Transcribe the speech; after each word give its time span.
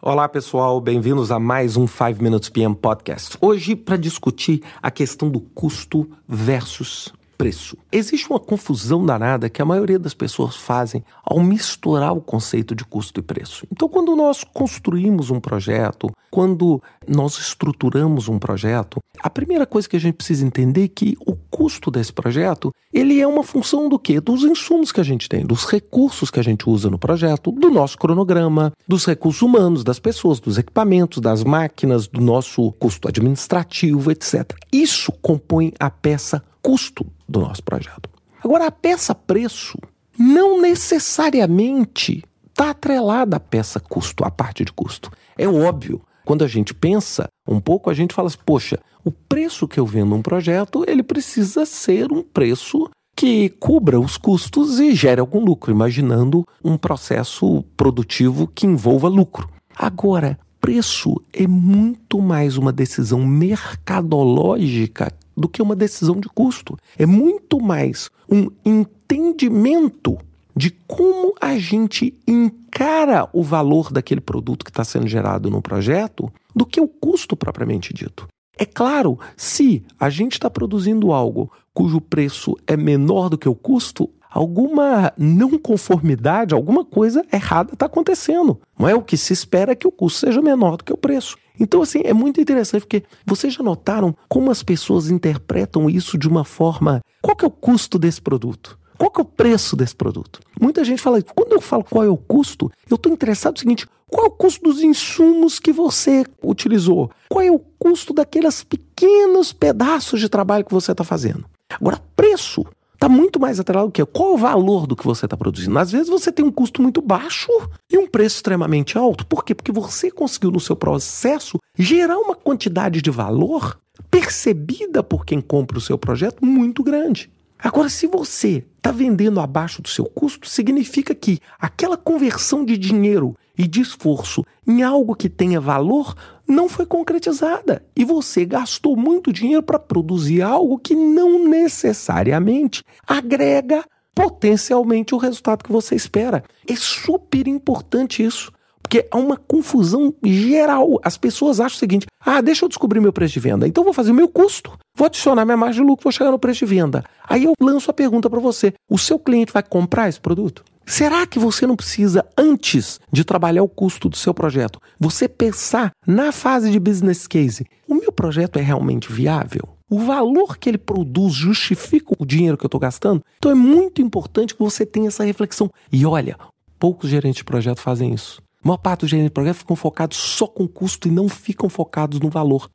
Olá, 0.00 0.28
pessoal, 0.28 0.80
bem-vindos 0.80 1.32
a 1.32 1.40
mais 1.40 1.76
um 1.76 1.84
5 1.84 2.22
Minutes 2.22 2.48
PM 2.48 2.72
Podcast. 2.72 3.36
Hoje, 3.40 3.74
para 3.74 3.96
discutir 3.96 4.62
a 4.80 4.92
questão 4.92 5.28
do 5.28 5.40
custo 5.40 6.08
versus 6.26 7.12
preço. 7.36 7.76
Existe 7.90 8.30
uma 8.30 8.38
confusão 8.38 9.04
danada 9.04 9.50
que 9.50 9.60
a 9.60 9.64
maioria 9.64 9.98
das 9.98 10.14
pessoas 10.14 10.54
fazem 10.54 11.04
ao 11.24 11.40
misturar 11.40 12.12
o 12.12 12.20
conceito 12.20 12.76
de 12.76 12.84
custo 12.84 13.18
e 13.18 13.22
preço. 13.22 13.66
Então, 13.72 13.88
quando 13.88 14.14
nós 14.14 14.44
construímos 14.44 15.30
um 15.30 15.40
projeto, 15.40 16.10
quando 16.30 16.80
nós 17.06 17.36
estruturamos 17.36 18.28
um 18.28 18.38
projeto, 18.38 19.00
a 19.20 19.28
primeira 19.28 19.66
coisa 19.66 19.88
que 19.88 19.96
a 19.96 20.00
gente 20.00 20.14
precisa 20.14 20.46
entender 20.46 20.84
é 20.84 20.88
que 20.88 21.16
o 21.26 21.34
custo 21.58 21.90
desse 21.90 22.12
projeto, 22.12 22.72
ele 22.94 23.20
é 23.20 23.26
uma 23.26 23.42
função 23.42 23.88
do 23.88 23.98
quê? 23.98 24.20
Dos 24.20 24.44
insumos 24.44 24.92
que 24.92 25.00
a 25.00 25.02
gente 25.02 25.28
tem, 25.28 25.44
dos 25.44 25.64
recursos 25.64 26.30
que 26.30 26.38
a 26.38 26.42
gente 26.42 26.70
usa 26.70 26.88
no 26.88 26.96
projeto, 26.96 27.50
do 27.50 27.68
nosso 27.68 27.98
cronograma, 27.98 28.72
dos 28.86 29.04
recursos 29.04 29.42
humanos, 29.42 29.82
das 29.82 29.98
pessoas, 29.98 30.38
dos 30.38 30.56
equipamentos, 30.56 31.20
das 31.20 31.42
máquinas, 31.42 32.06
do 32.06 32.20
nosso 32.20 32.70
custo 32.78 33.08
administrativo, 33.08 34.12
etc. 34.12 34.52
Isso 34.72 35.10
compõe 35.20 35.72
a 35.80 35.90
peça 35.90 36.44
custo 36.62 37.04
do 37.28 37.40
nosso 37.40 37.64
projeto. 37.64 38.08
Agora, 38.44 38.68
a 38.68 38.70
peça 38.70 39.12
preço 39.12 39.76
não 40.16 40.62
necessariamente 40.62 42.22
está 42.48 42.70
atrelada 42.70 43.36
à 43.36 43.40
peça 43.40 43.80
custo, 43.80 44.24
à 44.24 44.30
parte 44.30 44.64
de 44.64 44.72
custo. 44.72 45.10
É 45.36 45.48
óbvio. 45.48 46.00
Quando 46.28 46.44
a 46.44 46.46
gente 46.46 46.74
pensa 46.74 47.26
um 47.48 47.58
pouco, 47.58 47.88
a 47.88 47.94
gente 47.94 48.14
fala 48.14 48.28
assim, 48.28 48.36
poxa, 48.44 48.78
o 49.02 49.10
preço 49.10 49.66
que 49.66 49.80
eu 49.80 49.86
vendo 49.86 50.14
um 50.14 50.20
projeto, 50.20 50.84
ele 50.86 51.02
precisa 51.02 51.64
ser 51.64 52.12
um 52.12 52.22
preço 52.22 52.90
que 53.16 53.48
cubra 53.48 53.98
os 53.98 54.18
custos 54.18 54.78
e 54.78 54.94
gere 54.94 55.22
algum 55.22 55.42
lucro, 55.42 55.72
imaginando 55.72 56.44
um 56.62 56.76
processo 56.76 57.64
produtivo 57.74 58.46
que 58.46 58.66
envolva 58.66 59.08
lucro. 59.08 59.48
Agora, 59.74 60.38
preço 60.60 61.14
é 61.32 61.46
muito 61.46 62.20
mais 62.20 62.58
uma 62.58 62.74
decisão 62.74 63.24
mercadológica 63.24 65.10
do 65.34 65.48
que 65.48 65.62
uma 65.62 65.74
decisão 65.74 66.20
de 66.20 66.28
custo. 66.28 66.76
É 66.98 67.06
muito 67.06 67.58
mais 67.58 68.10
um 68.30 68.50
entendimento 68.66 70.18
de 70.58 70.72
como 70.88 71.36
a 71.40 71.56
gente 71.56 72.18
encara 72.26 73.28
o 73.32 73.44
valor 73.44 73.92
daquele 73.92 74.20
produto 74.20 74.64
que 74.64 74.72
está 74.72 74.82
sendo 74.82 75.06
gerado 75.06 75.48
no 75.48 75.62
projeto 75.62 76.32
do 76.52 76.66
que 76.66 76.80
o 76.80 76.88
custo 76.88 77.36
propriamente 77.36 77.94
dito. 77.94 78.26
É 78.58 78.64
claro, 78.64 79.16
se 79.36 79.84
a 80.00 80.10
gente 80.10 80.32
está 80.32 80.50
produzindo 80.50 81.12
algo 81.12 81.48
cujo 81.72 82.00
preço 82.00 82.56
é 82.66 82.76
menor 82.76 83.28
do 83.28 83.38
que 83.38 83.48
o 83.48 83.54
custo, 83.54 84.10
alguma 84.28 85.12
não 85.16 85.56
conformidade, 85.56 86.54
alguma 86.54 86.84
coisa 86.84 87.24
errada 87.32 87.74
está 87.74 87.86
acontecendo. 87.86 88.60
Não 88.76 88.88
é 88.88 88.96
o 88.96 89.02
que 89.02 89.16
se 89.16 89.32
espera 89.32 89.76
que 89.76 89.86
o 89.86 89.92
custo 89.92 90.26
seja 90.26 90.42
menor 90.42 90.76
do 90.76 90.82
que 90.82 90.92
o 90.92 90.98
preço. 90.98 91.36
Então, 91.60 91.82
assim, 91.82 92.00
é 92.04 92.12
muito 92.12 92.40
interessante 92.40 92.80
porque 92.80 93.04
vocês 93.24 93.54
já 93.54 93.62
notaram 93.62 94.12
como 94.28 94.50
as 94.50 94.64
pessoas 94.64 95.08
interpretam 95.08 95.88
isso 95.88 96.18
de 96.18 96.26
uma 96.26 96.42
forma. 96.44 97.00
Qual 97.22 97.36
que 97.36 97.44
é 97.44 97.48
o 97.48 97.52
custo 97.52 97.96
desse 97.96 98.20
produto? 98.20 98.76
Qual 98.98 99.10
que 99.12 99.20
é 99.20 99.22
o 99.22 99.24
preço 99.24 99.76
desse 99.76 99.94
produto? 99.94 100.40
Muita 100.60 100.82
gente 100.84 101.00
fala, 101.00 101.22
quando 101.22 101.52
eu 101.52 101.60
falo 101.60 101.84
qual 101.84 102.04
é 102.04 102.08
o 102.08 102.16
custo, 102.16 102.70
eu 102.90 102.96
estou 102.96 103.12
interessado 103.12 103.54
no 103.54 103.60
seguinte: 103.60 103.86
qual 104.08 104.26
é 104.26 104.28
o 104.28 104.32
custo 104.32 104.64
dos 104.64 104.82
insumos 104.82 105.60
que 105.60 105.72
você 105.72 106.26
utilizou? 106.42 107.10
Qual 107.28 107.42
é 107.42 107.50
o 107.50 107.60
custo 107.78 108.12
daqueles 108.12 108.64
pequenos 108.64 109.52
pedaços 109.52 110.18
de 110.18 110.28
trabalho 110.28 110.64
que 110.64 110.74
você 110.74 110.90
está 110.90 111.04
fazendo? 111.04 111.44
Agora, 111.70 112.02
preço 112.16 112.66
está 112.94 113.08
muito 113.08 113.38
mais 113.38 113.60
atrelado 113.60 113.86
ao 113.86 113.92
que 113.92 114.04
qual 114.04 114.30
é 114.30 114.34
o 114.34 114.36
valor 114.36 114.84
do 114.84 114.96
que 114.96 115.04
você 115.04 115.26
está 115.26 115.36
produzindo. 115.36 115.78
Às 115.78 115.92
vezes 115.92 116.08
você 116.08 116.32
tem 116.32 116.44
um 116.44 116.50
custo 116.50 116.82
muito 116.82 117.00
baixo 117.00 117.48
e 117.92 117.96
um 117.96 118.08
preço 118.08 118.36
extremamente 118.36 118.98
alto. 118.98 119.24
Por 119.24 119.44
quê? 119.44 119.54
Porque 119.54 119.70
você 119.70 120.10
conseguiu 120.10 120.50
no 120.50 120.58
seu 120.58 120.74
processo 120.74 121.58
gerar 121.78 122.18
uma 122.18 122.34
quantidade 122.34 123.00
de 123.00 123.10
valor 123.10 123.78
percebida 124.10 125.02
por 125.02 125.24
quem 125.24 125.40
compra 125.40 125.78
o 125.78 125.80
seu 125.80 125.96
projeto 125.96 126.44
muito 126.44 126.82
grande. 126.82 127.30
Agora, 127.58 127.88
se 127.88 128.06
você 128.06 128.64
está 128.76 128.92
vendendo 128.92 129.40
abaixo 129.40 129.82
do 129.82 129.88
seu 129.88 130.04
custo, 130.04 130.48
significa 130.48 131.14
que 131.14 131.40
aquela 131.58 131.96
conversão 131.96 132.64
de 132.64 132.78
dinheiro 132.78 133.36
e 133.56 133.66
de 133.66 133.80
esforço 133.80 134.44
em 134.66 134.82
algo 134.82 135.16
que 135.16 135.28
tenha 135.28 135.60
valor 135.60 136.14
não 136.46 136.68
foi 136.68 136.86
concretizada. 136.86 137.84
E 137.96 138.04
você 138.04 138.44
gastou 138.44 138.96
muito 138.96 139.32
dinheiro 139.32 139.62
para 139.62 139.78
produzir 139.78 140.40
algo 140.42 140.78
que 140.78 140.94
não 140.94 141.48
necessariamente 141.48 142.84
agrega 143.06 143.84
potencialmente 144.14 145.14
o 145.14 145.18
resultado 145.18 145.64
que 145.64 145.72
você 145.72 145.94
espera. 145.94 146.42
É 146.66 146.76
super 146.76 147.46
importante 147.46 148.24
isso. 148.24 148.52
Porque 148.88 149.06
há 149.10 149.18
uma 149.18 149.36
confusão 149.36 150.14
geral. 150.24 150.98
As 151.04 151.18
pessoas 151.18 151.60
acham 151.60 151.76
o 151.76 151.78
seguinte: 151.78 152.06
ah, 152.24 152.40
deixa 152.40 152.64
eu 152.64 152.68
descobrir 152.70 153.00
meu 153.00 153.12
preço 153.12 153.34
de 153.34 153.40
venda. 153.40 153.68
Então 153.68 153.84
vou 153.84 153.92
fazer 153.92 154.12
o 154.12 154.14
meu 154.14 154.28
custo, 154.28 154.72
vou 154.96 155.04
adicionar 155.04 155.44
minha 155.44 155.58
margem 155.58 155.82
de 155.82 155.86
lucro, 155.86 156.04
vou 156.04 156.12
chegar 156.12 156.30
no 156.30 156.38
preço 156.38 156.60
de 156.60 156.74
venda. 156.74 157.04
Aí 157.28 157.44
eu 157.44 157.52
lanço 157.60 157.90
a 157.90 157.94
pergunta 157.94 158.30
para 158.30 158.40
você: 158.40 158.72
o 158.90 158.96
seu 158.96 159.18
cliente 159.18 159.52
vai 159.52 159.62
comprar 159.62 160.08
esse 160.08 160.18
produto? 160.18 160.64
Será 160.86 161.26
que 161.26 161.38
você 161.38 161.66
não 161.66 161.76
precisa, 161.76 162.24
antes 162.36 162.98
de 163.12 163.22
trabalhar 163.22 163.62
o 163.62 163.68
custo 163.68 164.08
do 164.08 164.16
seu 164.16 164.32
projeto, 164.32 164.80
você 164.98 165.28
pensar 165.28 165.92
na 166.06 166.32
fase 166.32 166.70
de 166.70 166.80
business 166.80 167.26
case? 167.26 167.66
O 167.86 167.94
meu 167.94 168.10
projeto 168.10 168.58
é 168.58 168.62
realmente 168.62 169.12
viável? 169.12 169.68
O 169.90 169.98
valor 169.98 170.56
que 170.56 170.66
ele 170.66 170.78
produz 170.78 171.34
justifica 171.34 172.14
o 172.18 172.24
dinheiro 172.24 172.56
que 172.56 172.64
eu 172.64 172.68
estou 172.68 172.80
gastando? 172.80 173.22
Então 173.36 173.52
é 173.52 173.54
muito 173.54 174.00
importante 174.00 174.54
que 174.54 174.62
você 174.62 174.86
tenha 174.86 175.08
essa 175.08 175.24
reflexão. 175.24 175.70
E 175.92 176.06
olha, 176.06 176.38
poucos 176.78 177.10
gerentes 177.10 177.40
de 177.40 177.44
projeto 177.44 177.80
fazem 177.80 178.14
isso. 178.14 178.40
A 178.68 178.76
maior 178.76 178.78
parte 178.78 179.00
dos 179.00 179.08
gerentes 179.10 179.32
de 179.32 179.54
ficam 179.54 179.74
focados 179.74 180.18
só 180.18 180.46
com 180.46 180.68
custo 180.68 181.08
e 181.08 181.10
não 181.10 181.26
ficam 181.26 181.70
focados 181.70 182.20
no 182.20 182.28
valor. 182.28 182.70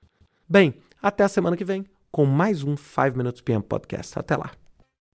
Bem, 0.49 0.73
até 0.99 1.23
a 1.23 1.29
semana 1.29 1.55
que 1.55 1.63
vem 1.63 1.85
com 2.11 2.25
mais 2.25 2.63
um 2.63 2.75
5 2.75 3.15
Minutes 3.15 3.41
PM 3.41 3.61
Podcast. 3.61 4.17
Até 4.17 4.35
lá. 4.35 4.49